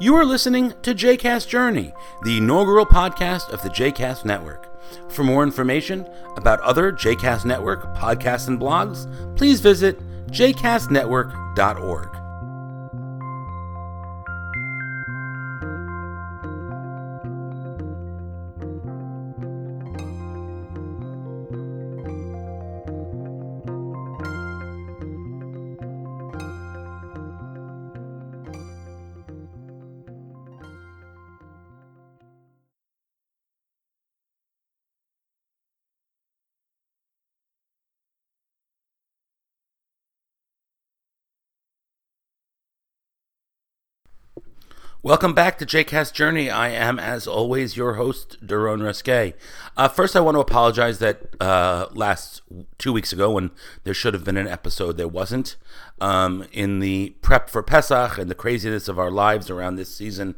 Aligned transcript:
You 0.00 0.16
are 0.16 0.24
listening 0.24 0.72
to 0.80 0.94
JCast 0.94 1.46
Journey, 1.48 1.92
the 2.22 2.38
inaugural 2.38 2.86
podcast 2.86 3.50
of 3.50 3.60
the 3.60 3.68
JCast 3.68 4.24
Network. 4.24 4.66
For 5.10 5.24
more 5.24 5.42
information 5.42 6.08
about 6.38 6.58
other 6.60 6.90
JCast 6.90 7.44
Network 7.44 7.94
podcasts 7.98 8.48
and 8.48 8.58
blogs, 8.58 9.06
please 9.36 9.60
visit 9.60 9.98
jcastnetwork.org. 10.28 12.19
Welcome 45.02 45.32
back 45.32 45.56
to 45.56 45.64
JCast 45.64 46.12
Journey. 46.12 46.50
I 46.50 46.68
am, 46.68 46.98
as 46.98 47.26
always, 47.26 47.74
your 47.74 47.94
host, 47.94 48.36
Daron 48.46 48.82
Resque. 48.82 49.34
Uh, 49.74 49.88
first, 49.88 50.14
I 50.14 50.20
want 50.20 50.34
to 50.34 50.40
apologize 50.40 50.98
that 50.98 51.22
uh, 51.40 51.86
last 51.94 52.42
two 52.76 52.92
weeks 52.92 53.10
ago, 53.10 53.30
when 53.30 53.50
there 53.84 53.94
should 53.94 54.12
have 54.12 54.24
been 54.24 54.36
an 54.36 54.46
episode, 54.46 54.98
there 54.98 55.08
wasn't. 55.08 55.56
Um, 56.02 56.46
in 56.52 56.80
the 56.80 57.14
prep 57.22 57.48
for 57.48 57.62
Pesach 57.62 58.18
and 58.18 58.30
the 58.30 58.34
craziness 58.34 58.88
of 58.88 58.98
our 58.98 59.10
lives 59.10 59.48
around 59.48 59.76
this 59.76 59.88
season, 59.94 60.34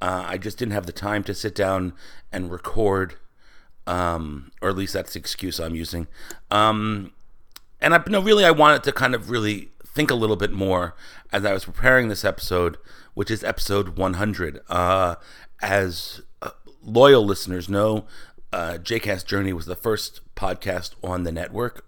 uh, 0.00 0.22
I 0.28 0.38
just 0.38 0.58
didn't 0.58 0.74
have 0.74 0.86
the 0.86 0.92
time 0.92 1.24
to 1.24 1.34
sit 1.34 1.56
down 1.56 1.92
and 2.30 2.52
record, 2.52 3.16
um, 3.84 4.52
or 4.62 4.68
at 4.68 4.76
least 4.76 4.92
that's 4.92 5.14
the 5.14 5.18
excuse 5.18 5.58
I'm 5.58 5.74
using. 5.74 6.06
Um, 6.52 7.10
and 7.80 7.92
I, 7.92 8.04
no, 8.06 8.22
really, 8.22 8.44
I 8.44 8.52
wanted 8.52 8.84
to 8.84 8.92
kind 8.92 9.16
of 9.16 9.28
really 9.28 9.70
think 9.94 10.10
a 10.10 10.14
little 10.14 10.36
bit 10.36 10.52
more 10.52 10.96
as 11.32 11.44
I 11.44 11.52
was 11.52 11.64
preparing 11.64 12.08
this 12.08 12.24
episode 12.24 12.76
which 13.14 13.30
is 13.30 13.42
episode 13.42 13.96
100. 13.96 14.60
Uh, 14.68 15.14
as 15.62 16.20
uh, 16.42 16.50
loyal 16.82 17.24
listeners 17.24 17.68
know, 17.68 18.04
uh, 18.52 18.78
JCast 18.80 19.24
Journey 19.24 19.52
was 19.52 19.66
the 19.66 19.76
first 19.76 20.20
podcast 20.36 20.94
on 21.02 21.22
the 21.24 21.32
network. 21.32 21.86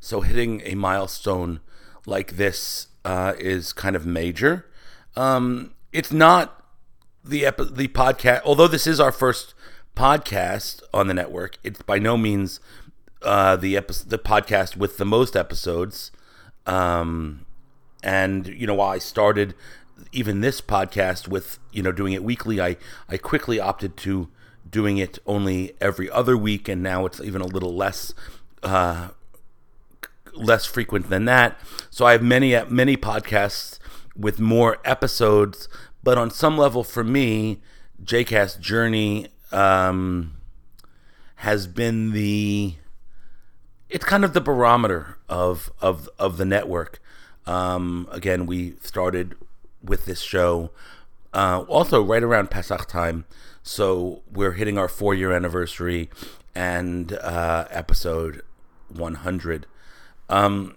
So 0.00 0.22
hitting 0.22 0.62
a 0.64 0.74
milestone 0.74 1.60
like 2.06 2.36
this 2.36 2.88
uh, 3.04 3.34
is 3.38 3.72
kind 3.72 3.94
of 3.94 4.04
major. 4.04 4.66
Um, 5.14 5.74
it's 5.92 6.12
not 6.12 6.64
the 7.24 7.46
epi- 7.46 7.70
the 7.70 7.88
podcast, 7.88 8.42
although 8.44 8.66
this 8.66 8.86
is 8.86 8.98
our 8.98 9.12
first 9.12 9.54
podcast 9.94 10.82
on 10.92 11.06
the 11.06 11.14
network. 11.14 11.58
It's 11.62 11.82
by 11.82 11.98
no 11.98 12.16
means 12.16 12.60
uh, 13.22 13.56
the 13.56 13.76
epi- 13.76 13.94
the 14.06 14.18
podcast 14.18 14.76
with 14.76 14.96
the 14.96 15.04
most 15.04 15.36
episodes. 15.36 16.10
Um, 16.66 17.46
and 18.02 18.46
you 18.46 18.66
know, 18.66 18.74
while 18.74 18.90
I 18.90 18.98
started 18.98 19.54
even 20.12 20.40
this 20.40 20.60
podcast 20.60 21.28
with 21.28 21.58
you 21.72 21.82
know 21.82 21.92
doing 21.92 22.12
it 22.12 22.22
weekly, 22.24 22.60
I 22.60 22.76
I 23.08 23.16
quickly 23.16 23.60
opted 23.60 23.96
to 23.98 24.28
doing 24.68 24.98
it 24.98 25.18
only 25.26 25.74
every 25.80 26.10
other 26.10 26.36
week, 26.36 26.68
and 26.68 26.82
now 26.82 27.06
it's 27.06 27.20
even 27.20 27.40
a 27.40 27.46
little 27.46 27.74
less. 27.74 28.14
Uh, 28.62 29.08
less 30.34 30.64
frequent 30.64 31.10
than 31.10 31.26
that. 31.26 31.58
So 31.90 32.06
I 32.06 32.12
have 32.12 32.22
many 32.22 32.58
many 32.70 32.96
podcasts 32.96 33.78
with 34.16 34.40
more 34.40 34.78
episodes, 34.84 35.68
but 36.02 36.16
on 36.16 36.30
some 36.30 36.56
level 36.56 36.84
for 36.84 37.04
me, 37.04 37.60
JCast 38.02 38.60
Journey 38.60 39.28
um, 39.50 40.36
has 41.36 41.66
been 41.66 42.12
the 42.12 42.74
it's 43.92 44.04
kind 44.06 44.24
of 44.24 44.32
the 44.32 44.40
barometer 44.40 45.18
of 45.28 45.70
of 45.80 46.08
of 46.18 46.38
the 46.38 46.44
network. 46.44 47.00
Um, 47.46 48.08
again, 48.10 48.46
we 48.46 48.74
started 48.82 49.34
with 49.82 50.06
this 50.06 50.20
show. 50.20 50.70
Uh, 51.34 51.64
also, 51.68 52.02
right 52.02 52.22
around 52.22 52.50
Pesach 52.50 52.88
time, 52.88 53.24
so 53.62 54.22
we're 54.32 54.52
hitting 54.52 54.78
our 54.78 54.88
four 54.88 55.14
year 55.14 55.32
anniversary 55.32 56.10
and 56.54 57.12
uh, 57.14 57.66
episode 57.70 58.42
100. 58.88 59.66
Um, 60.28 60.76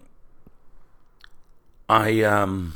I 1.88 2.22
um, 2.22 2.74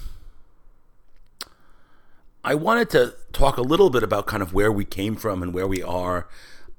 I 2.43 2.55
wanted 2.55 2.89
to 2.91 3.15
talk 3.33 3.57
a 3.57 3.61
little 3.61 3.89
bit 3.89 4.03
about 4.03 4.25
kind 4.25 4.41
of 4.41 4.53
where 4.53 4.71
we 4.71 4.85
came 4.85 5.15
from 5.15 5.43
and 5.43 5.53
where 5.53 5.67
we 5.67 5.83
are. 5.83 6.27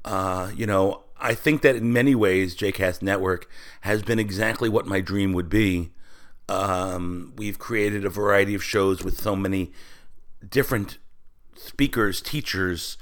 Uh, 0.04 0.50
you 0.56 0.66
know, 0.66 1.02
I 1.20 1.34
think 1.34 1.62
that 1.62 1.76
in 1.76 1.92
many 1.92 2.14
ways, 2.14 2.56
JCast 2.56 3.02
Network 3.02 3.48
has 3.82 4.02
been 4.02 4.18
exactly 4.18 4.68
what 4.68 4.86
my 4.86 5.00
dream 5.00 5.32
would 5.32 5.48
be 5.48 5.90
um, 6.50 7.32
we've 7.36 7.60
created 7.60 8.04
a 8.04 8.10
variety 8.10 8.56
of 8.56 8.64
shows 8.64 9.04
with 9.04 9.18
so 9.18 9.36
many 9.36 9.70
different 10.46 10.98
speakers, 11.54 12.20
teachers, 12.20 12.98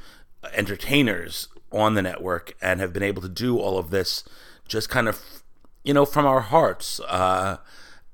entertainers 0.52 1.48
on 1.72 1.94
the 1.94 2.02
network, 2.02 2.54
and 2.60 2.78
have 2.78 2.92
been 2.92 3.02
able 3.02 3.22
to 3.22 3.28
do 3.28 3.58
all 3.58 3.78
of 3.78 3.88
this 3.88 4.22
just 4.68 4.90
kind 4.90 5.08
of, 5.08 5.42
you 5.82 5.94
know, 5.94 6.04
from 6.04 6.26
our 6.26 6.40
hearts. 6.40 7.00
Uh, 7.00 7.56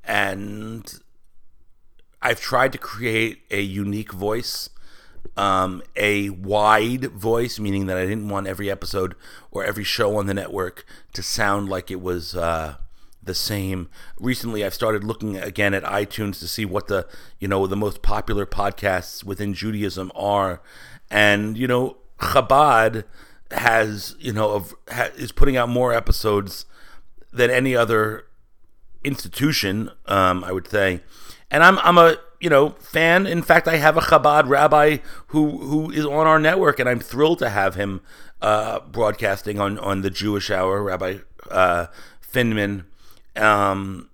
and 0.05 1.01
I've 2.23 2.41
tried 2.41 2.71
to 2.71 2.79
create 2.79 3.43
a 3.51 3.61
unique 3.61 4.13
voice, 4.13 4.71
um, 5.37 5.83
a 5.97 6.31
wide 6.31 7.11
voice, 7.13 7.59
meaning 7.59 7.87
that 7.87 7.97
I 7.97 8.07
didn't 8.07 8.29
want 8.29 8.47
every 8.47 8.71
episode 8.71 9.15
or 9.51 9.65
every 9.65 9.85
show 9.85 10.17
on 10.17 10.27
the 10.27 10.35
network 10.35 10.85
to 11.13 11.23
sound 11.23 11.69
like 11.69 11.91
it 11.91 12.01
was. 12.01 12.35
Uh, 12.35 12.77
the 13.27 13.35
same. 13.35 13.89
Recently, 14.19 14.65
I've 14.65 14.75
started 14.75 15.03
looking 15.03 15.37
again 15.37 15.75
at 15.75 15.83
iTunes 15.85 16.39
to 16.41 16.49
see 16.49 16.65
what 16.65 16.89
the 16.89 17.07
you 17.39 17.49
know 17.49 17.67
the 17.67 17.77
most 17.77 18.03
popular 18.03 18.47
podcasts 18.47 19.25
within 19.25 19.55
Judaism 19.55 20.13
are, 20.15 20.61
and 21.11 21.57
you 21.57 21.67
know 21.67 21.97
Chabad 22.19 23.05
has 23.51 24.17
you 24.19 24.33
know 24.33 24.53
of, 24.53 24.75
ha, 24.89 25.09
is 25.17 25.33
putting 25.33 25.57
out 25.57 25.69
more 25.69 25.93
episodes 25.93 26.67
than 27.33 27.51
any 27.51 27.75
other 27.75 28.27
institution. 29.03 29.91
Um, 30.07 30.45
I 30.45 30.53
would 30.53 30.69
say, 30.69 31.01
and 31.51 31.63
I'm 31.63 31.79
I'm 31.81 31.99
a 31.99 32.17
you 32.45 32.51
know 32.51 32.71
fan. 32.79 33.27
In 33.27 33.41
fact, 33.41 33.67
I 33.67 33.77
have 33.79 33.97
a 33.97 34.03
Chabad 34.03 34.47
rabbi 34.51 34.99
who 35.29 35.57
who 35.59 35.91
is 35.91 36.05
on 36.05 36.27
our 36.27 36.39
network, 36.39 36.79
and 36.79 36.87
I'm 36.87 37.01
thrilled 37.01 37.39
to 37.39 37.49
have 37.49 37.75
him 37.75 38.03
uh, 38.43 38.81
broadcasting 38.81 39.59
on 39.59 39.79
on 39.79 40.03
the 40.03 40.11
Jewish 40.11 40.51
Hour, 40.51 40.83
Rabbi 40.83 41.21
uh, 41.51 41.87
Finman. 42.21 42.85
Um, 43.35 44.11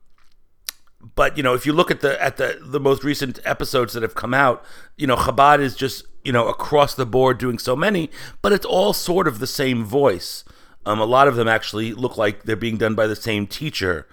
but 1.16 1.36
you 1.36 1.42
know, 1.42 1.54
if 1.54 1.66
you 1.66 1.72
look 1.72 1.90
at 1.90 2.02
the 2.02 2.22
at 2.22 2.36
the 2.36 2.60
the 2.62 2.78
most 2.78 3.02
recent 3.02 3.40
episodes 3.44 3.94
that 3.94 4.04
have 4.04 4.14
come 4.14 4.32
out, 4.32 4.64
you 4.96 5.08
know, 5.08 5.16
Chabad 5.16 5.58
is 5.58 5.74
just 5.74 6.04
you 6.22 6.30
know 6.30 6.46
across 6.46 6.94
the 6.94 7.06
board 7.06 7.36
doing 7.36 7.58
so 7.58 7.74
many, 7.74 8.10
but 8.42 8.52
it's 8.52 8.64
all 8.64 8.92
sort 8.92 9.26
of 9.26 9.40
the 9.40 9.46
same 9.48 9.84
voice. 9.84 10.44
Um, 10.86 11.00
a 11.00 11.04
lot 11.04 11.26
of 11.26 11.34
them 11.34 11.48
actually 11.48 11.94
look 11.94 12.16
like 12.16 12.44
they're 12.44 12.54
being 12.54 12.76
done 12.76 12.94
by 12.94 13.08
the 13.08 13.16
same 13.16 13.48
teacher. 13.48 14.06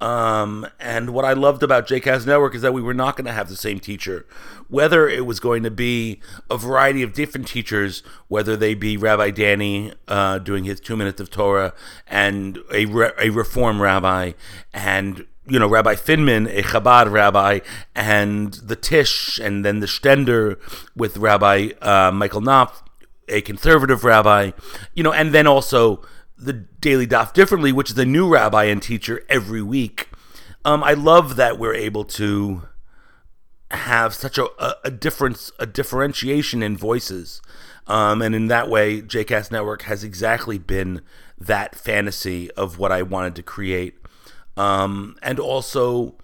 Um, 0.00 0.66
and 0.80 1.10
what 1.10 1.24
I 1.24 1.32
loved 1.32 1.62
about 1.62 1.86
JCast 1.86 2.26
Network 2.26 2.54
is 2.54 2.62
that 2.62 2.74
we 2.74 2.82
were 2.82 2.94
not 2.94 3.16
going 3.16 3.26
to 3.26 3.32
have 3.32 3.48
the 3.48 3.56
same 3.56 3.80
teacher. 3.80 4.26
Whether 4.68 5.08
it 5.08 5.24
was 5.24 5.40
going 5.40 5.62
to 5.62 5.70
be 5.70 6.20
a 6.50 6.58
variety 6.58 7.02
of 7.02 7.12
different 7.12 7.48
teachers, 7.48 8.02
whether 8.28 8.56
they 8.56 8.74
be 8.74 8.96
Rabbi 8.96 9.30
Danny 9.30 9.92
uh, 10.08 10.38
doing 10.38 10.64
his 10.64 10.80
two 10.80 10.96
minutes 10.96 11.20
of 11.20 11.30
Torah 11.30 11.72
and 12.06 12.58
a, 12.72 12.86
re- 12.86 13.12
a 13.18 13.30
Reform 13.30 13.80
rabbi, 13.80 14.32
and 14.72 15.26
you 15.46 15.58
know, 15.58 15.68
Rabbi 15.68 15.94
Finman, 15.94 16.48
a 16.48 16.62
Chabad 16.62 17.10
rabbi, 17.12 17.60
and 17.94 18.54
the 18.54 18.76
Tish, 18.76 19.38
and 19.38 19.64
then 19.64 19.80
the 19.80 19.86
Shtender 19.86 20.58
with 20.96 21.18
Rabbi 21.18 21.70
uh, 21.82 22.10
Michael 22.12 22.40
Knopf, 22.40 22.82
a 23.28 23.40
conservative 23.42 24.04
rabbi, 24.04 24.52
you 24.94 25.02
know, 25.02 25.12
and 25.12 25.32
then 25.32 25.46
also 25.46 26.02
the 26.36 26.52
Daily 26.52 27.06
Daf 27.06 27.32
differently, 27.32 27.72
which 27.72 27.90
is 27.90 27.98
a 27.98 28.04
new 28.04 28.28
rabbi 28.28 28.64
and 28.64 28.82
teacher 28.82 29.22
every 29.28 29.62
week. 29.62 30.08
Um, 30.64 30.82
I 30.82 30.94
love 30.94 31.36
that 31.36 31.58
we're 31.58 31.74
able 31.74 32.04
to 32.04 32.62
have 33.70 34.14
such 34.14 34.38
a, 34.38 34.46
a, 34.62 34.76
a 34.84 34.90
difference, 34.90 35.52
a 35.58 35.66
differentiation 35.66 36.62
in 36.62 36.76
voices. 36.76 37.42
Um, 37.86 38.22
and 38.22 38.34
in 38.34 38.48
that 38.48 38.68
way, 38.68 39.02
JCast 39.02 39.50
Network 39.50 39.82
has 39.82 40.02
exactly 40.02 40.58
been 40.58 41.02
that 41.38 41.74
fantasy 41.74 42.50
of 42.52 42.78
what 42.78 42.92
I 42.92 43.02
wanted 43.02 43.36
to 43.36 43.42
create. 43.42 43.94
Um, 44.56 45.16
and 45.22 45.38
also, 45.38 46.14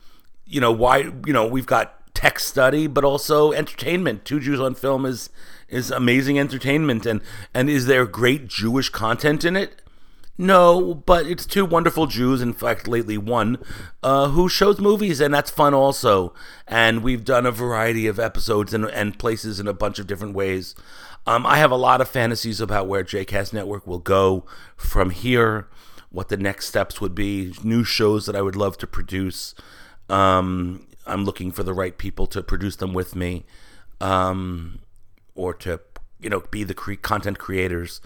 you 0.46 0.60
know, 0.60 0.72
why, 0.72 1.10
you 1.26 1.32
know, 1.32 1.46
we've 1.46 1.66
got 1.66 2.14
tech 2.14 2.38
study, 2.38 2.86
but 2.86 3.04
also 3.04 3.52
entertainment. 3.52 4.24
Two 4.24 4.40
Jews 4.40 4.60
on 4.60 4.74
Film 4.74 5.04
is 5.06 5.30
is 5.68 5.90
amazing 5.90 6.38
entertainment, 6.38 7.06
and 7.06 7.20
and 7.54 7.70
is 7.70 7.86
there 7.86 8.04
great 8.04 8.48
Jewish 8.48 8.88
content 8.88 9.44
in 9.44 9.56
it? 9.56 9.80
No, 10.40 10.94
but 10.94 11.26
it's 11.26 11.44
two 11.44 11.66
wonderful 11.66 12.06
Jews, 12.06 12.40
in 12.40 12.54
fact, 12.54 12.88
lately 12.88 13.19
one, 13.19 13.58
uh, 14.02 14.28
who 14.28 14.48
shows 14.48 14.81
movies, 14.81 15.20
and 15.20 15.34
that's 15.34 15.50
fun 15.50 15.75
also. 15.75 16.32
And 16.66 17.02
we've 17.02 17.26
done 17.26 17.44
a 17.44 17.50
variety 17.50 18.06
of 18.06 18.19
episodes 18.19 18.72
and, 18.72 18.87
and 18.87 19.19
places 19.19 19.60
in 19.60 19.69
a 19.69 19.75
bunch 19.75 19.98
of 19.98 20.06
different 20.06 20.32
ways. 20.32 20.75
Um, 21.26 21.44
I 21.44 21.58
have 21.58 21.70
a 21.70 21.76
lot 21.76 22.00
of 22.00 22.08
fantasies 22.08 22.58
about 22.58 22.88
where 22.88 23.04
JCast 23.04 23.52
Network 23.52 23.87
will 23.87 23.98
go 23.98 24.46
from 24.76 25.10
here, 25.10 25.69
what 26.08 26.31
the 26.31 26.38
next 26.38 26.69
steps 26.69 27.02
would 27.02 27.14
be, 27.14 27.52
new 27.62 27.84
shows 27.84 28.25
that 28.25 28.34
I 28.34 28.40
would 28.40 28.56
love 28.56 28.78
to 28.78 28.87
produce. 28.87 29.54
Um, 30.08 30.87
I'm 31.06 31.26
looking 31.26 31.52
for 31.52 31.64
the 31.64 31.75
right 31.75 31.98
people 31.98 32.26
to 32.28 32.42
produce 32.42 32.76
them 32.76 32.94
with 32.94 33.14
me, 33.14 33.44
um, 34.00 34.78
or 35.34 35.52
to 35.52 35.81
you 36.19 36.31
know 36.31 36.44
be 36.50 36.64
the 36.64 36.72
cre- 36.72 36.94
content 36.94 37.38
creators. 37.38 38.00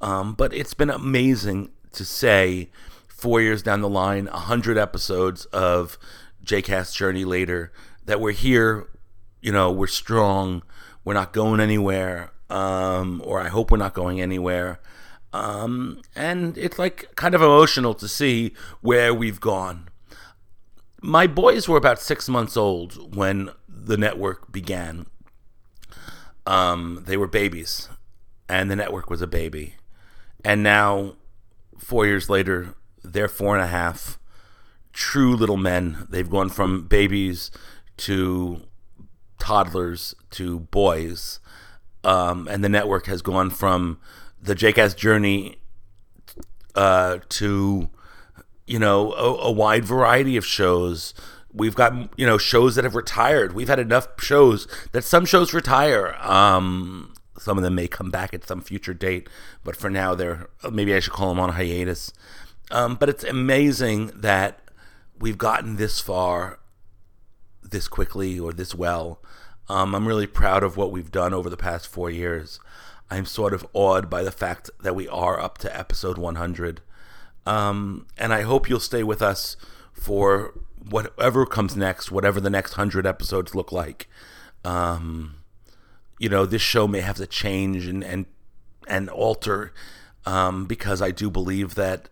Um, 0.00 0.34
but 0.34 0.52
it's 0.52 0.74
been 0.74 0.90
amazing 0.90 1.70
to 1.96 2.04
say 2.04 2.70
four 3.08 3.40
years 3.40 3.62
down 3.62 3.80
the 3.80 3.88
line, 3.88 4.28
a 4.28 4.38
hundred 4.38 4.78
episodes 4.78 5.46
of 5.46 5.98
JCast 6.44 6.94
Journey 6.94 7.24
later, 7.24 7.72
that 8.04 8.20
we're 8.20 8.32
here. 8.32 8.86
You 9.40 9.52
know, 9.52 9.70
we're 9.70 9.86
strong. 9.86 10.62
We're 11.04 11.14
not 11.14 11.32
going 11.32 11.60
anywhere. 11.60 12.32
Um, 12.48 13.22
or 13.24 13.40
I 13.40 13.48
hope 13.48 13.70
we're 13.70 13.78
not 13.78 13.94
going 13.94 14.20
anywhere. 14.20 14.80
Um, 15.32 16.00
and 16.14 16.56
it's 16.56 16.78
like 16.78 17.14
kind 17.16 17.34
of 17.34 17.42
emotional 17.42 17.94
to 17.94 18.08
see 18.08 18.52
where 18.80 19.12
we've 19.12 19.40
gone. 19.40 19.88
My 21.02 21.26
boys 21.26 21.68
were 21.68 21.76
about 21.76 22.00
six 22.00 22.28
months 22.28 22.56
old 22.56 23.14
when 23.14 23.50
the 23.68 23.96
network 23.96 24.50
began. 24.50 25.06
Um, 26.46 27.02
they 27.06 27.16
were 27.16 27.26
babies, 27.26 27.88
and 28.48 28.70
the 28.70 28.76
network 28.76 29.10
was 29.10 29.20
a 29.20 29.26
baby. 29.26 29.74
And 30.44 30.62
now, 30.62 31.16
four 31.78 32.06
years 32.06 32.28
later, 32.28 32.74
they're 33.02 33.28
four 33.28 33.54
and 33.54 33.64
a 33.64 33.68
half, 33.68 34.18
true 34.92 35.34
little 35.34 35.56
men. 35.56 36.06
They've 36.10 36.28
gone 36.28 36.48
from 36.48 36.86
babies 36.86 37.50
to 37.98 38.62
toddlers 39.38 40.14
to 40.30 40.60
boys. 40.60 41.40
Um, 42.04 42.46
and 42.48 42.62
the 42.62 42.68
network 42.68 43.06
has 43.06 43.22
gone 43.22 43.50
from 43.50 43.98
the 44.40 44.54
JCast 44.54 44.96
journey 44.96 45.56
uh, 46.74 47.18
to, 47.30 47.88
you 48.66 48.78
know, 48.78 49.12
a, 49.12 49.48
a 49.48 49.50
wide 49.50 49.84
variety 49.84 50.36
of 50.36 50.46
shows. 50.46 51.14
We've 51.52 51.74
got, 51.74 51.92
you 52.18 52.26
know, 52.26 52.38
shows 52.38 52.74
that 52.74 52.84
have 52.84 52.94
retired. 52.94 53.54
We've 53.54 53.68
had 53.68 53.78
enough 53.78 54.08
shows 54.20 54.68
that 54.92 55.02
some 55.04 55.24
shows 55.24 55.54
retire. 55.54 56.16
Um, 56.20 57.14
some 57.38 57.58
of 57.58 57.64
them 57.64 57.74
may 57.74 57.88
come 57.88 58.10
back 58.10 58.34
at 58.34 58.46
some 58.46 58.60
future 58.60 58.94
date, 58.94 59.28
but 59.64 59.76
for 59.76 59.90
now, 59.90 60.14
they're 60.14 60.48
maybe 60.70 60.94
I 60.94 61.00
should 61.00 61.12
call 61.12 61.30
them 61.30 61.40
on 61.40 61.50
hiatus. 61.50 62.12
Um, 62.70 62.96
but 62.96 63.08
it's 63.08 63.24
amazing 63.24 64.10
that 64.14 64.60
we've 65.18 65.38
gotten 65.38 65.76
this 65.76 66.00
far 66.00 66.58
this 67.62 67.88
quickly 67.88 68.38
or 68.38 68.52
this 68.52 68.74
well. 68.74 69.20
Um, 69.68 69.94
I'm 69.94 70.06
really 70.06 70.26
proud 70.26 70.62
of 70.62 70.76
what 70.76 70.92
we've 70.92 71.10
done 71.10 71.34
over 71.34 71.50
the 71.50 71.56
past 71.56 71.88
four 71.88 72.10
years. 72.10 72.60
I'm 73.10 73.26
sort 73.26 73.52
of 73.54 73.66
awed 73.72 74.08
by 74.10 74.22
the 74.22 74.32
fact 74.32 74.70
that 74.80 74.94
we 74.94 75.08
are 75.08 75.40
up 75.40 75.58
to 75.58 75.76
episode 75.76 76.18
100. 76.18 76.80
Um, 77.44 78.06
and 78.18 78.32
I 78.32 78.42
hope 78.42 78.68
you'll 78.68 78.80
stay 78.80 79.02
with 79.02 79.22
us 79.22 79.56
for 79.92 80.58
whatever 80.88 81.46
comes 81.46 81.76
next, 81.76 82.10
whatever 82.10 82.40
the 82.40 82.50
next 82.50 82.72
100 82.72 83.06
episodes 83.06 83.54
look 83.54 83.72
like. 83.72 84.08
Um, 84.64 85.36
you 86.18 86.28
know, 86.28 86.46
this 86.46 86.62
show 86.62 86.86
may 86.86 87.00
have 87.00 87.16
to 87.16 87.26
change 87.26 87.86
and, 87.86 88.02
and, 88.02 88.26
and 88.88 89.08
alter 89.08 89.72
um, 90.24 90.66
because 90.66 91.00
I 91.02 91.10
do 91.10 91.30
believe 91.30 91.74
that 91.74 92.08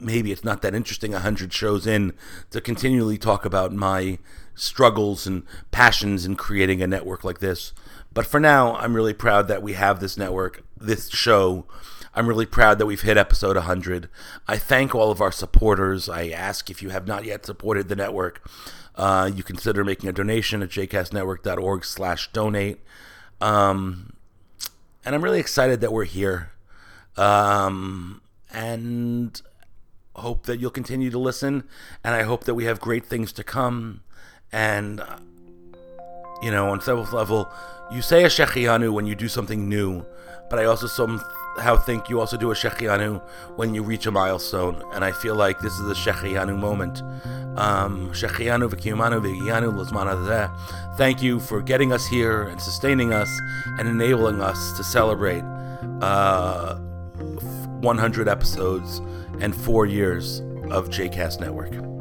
maybe 0.00 0.32
it's 0.32 0.44
not 0.44 0.62
that 0.62 0.74
interesting 0.74 1.12
100 1.12 1.52
shows 1.52 1.86
in 1.86 2.12
to 2.50 2.60
continually 2.60 3.18
talk 3.18 3.44
about 3.44 3.72
my 3.72 4.18
struggles 4.54 5.26
and 5.26 5.44
passions 5.70 6.24
in 6.24 6.36
creating 6.36 6.82
a 6.82 6.86
network 6.86 7.24
like 7.24 7.38
this. 7.38 7.72
But 8.12 8.26
for 8.26 8.40
now, 8.40 8.76
I'm 8.76 8.94
really 8.94 9.14
proud 9.14 9.48
that 9.48 9.62
we 9.62 9.74
have 9.74 10.00
this 10.00 10.16
network, 10.16 10.64
this 10.76 11.08
show. 11.10 11.66
I'm 12.14 12.26
really 12.26 12.46
proud 12.46 12.78
that 12.78 12.86
we've 12.86 13.02
hit 13.02 13.16
episode 13.16 13.56
100. 13.56 14.08
I 14.46 14.56
thank 14.56 14.94
all 14.94 15.10
of 15.10 15.20
our 15.20 15.30
supporters. 15.30 16.08
I 16.08 16.28
ask 16.28 16.70
if 16.70 16.82
you 16.82 16.88
have 16.88 17.06
not 17.06 17.24
yet 17.24 17.46
supported 17.46 17.88
the 17.88 17.96
network, 17.96 18.48
uh, 18.96 19.30
you 19.32 19.42
consider 19.42 19.84
making 19.84 20.08
a 20.08 20.12
donation 20.12 20.62
at 20.62 20.70
jcastnetwork.org 20.70 21.84
slash 21.84 22.32
donate. 22.32 22.80
Um, 23.40 24.12
and 25.04 25.14
I'm 25.14 25.22
really 25.22 25.40
excited 25.40 25.80
that 25.80 25.92
we're 25.92 26.04
here. 26.04 26.50
Um, 27.16 28.20
and 28.52 29.40
hope 30.14 30.46
that 30.46 30.58
you'll 30.60 30.70
continue 30.70 31.10
to 31.10 31.18
listen. 31.18 31.64
And 32.04 32.14
I 32.14 32.22
hope 32.22 32.44
that 32.44 32.54
we 32.54 32.64
have 32.64 32.80
great 32.80 33.06
things 33.06 33.32
to 33.32 33.44
come. 33.44 34.02
And, 34.52 35.02
you 36.42 36.50
know, 36.50 36.70
on 36.70 36.80
several 36.80 37.06
level, 37.06 37.50
you 37.90 38.02
say 38.02 38.24
a 38.24 38.28
Shehecheyanu 38.28 38.92
when 38.92 39.06
you 39.06 39.14
do 39.14 39.28
something 39.28 39.68
new, 39.68 40.04
but 40.50 40.58
I 40.58 40.64
also 40.64 40.86
somehow 40.86 41.76
think 41.76 42.08
you 42.08 42.20
also 42.20 42.36
do 42.36 42.50
a 42.50 42.54
Shehecheyanu 42.54 43.22
when 43.56 43.74
you 43.74 43.82
reach 43.82 44.06
a 44.06 44.10
milestone, 44.10 44.82
and 44.92 45.04
I 45.04 45.12
feel 45.12 45.34
like 45.34 45.60
this 45.60 45.72
is 45.78 45.90
a 45.90 45.94
Shehecheyanu 45.94 46.58
moment. 46.58 47.02
Um, 47.58 48.12
Thank 50.96 51.22
you 51.22 51.40
for 51.40 51.60
getting 51.60 51.92
us 51.92 52.06
here 52.06 52.42
and 52.42 52.60
sustaining 52.60 53.12
us 53.12 53.28
and 53.78 53.88
enabling 53.88 54.40
us 54.40 54.76
to 54.76 54.84
celebrate 54.84 55.42
uh, 56.00 56.76
100 56.76 58.28
episodes 58.28 58.98
and 59.40 59.54
four 59.54 59.86
years 59.86 60.38
of 60.70 60.88
JCast 60.88 61.40
Network. 61.40 61.97